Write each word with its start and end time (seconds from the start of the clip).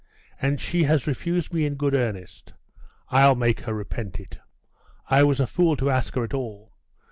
and 0.41 0.59
she 0.59 0.85
has 0.85 1.05
refused 1.05 1.53
me 1.53 1.63
in 1.63 1.75
good 1.75 1.93
earnest! 1.93 2.53
I'll 3.09 3.35
make 3.35 3.59
her 3.59 3.73
repent 3.75 4.19
it! 4.19 4.39
I 5.11 5.21
was 5.23 5.39
a 5.39 5.45
fool 5.45 5.75
to 5.77 5.91
ask 5.91 6.15
her 6.15 6.23
at 6.23 6.33
all! 6.33 6.73